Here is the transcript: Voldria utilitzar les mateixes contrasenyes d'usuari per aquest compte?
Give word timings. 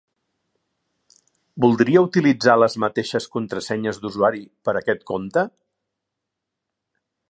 Voldria 1.65 2.03
utilitzar 2.07 2.57
les 2.63 2.79
mateixes 2.85 3.29
contrasenyes 3.37 4.03
d'usuari 4.05 4.45
per 4.69 4.79
aquest 4.81 5.09
compte? 5.15 5.49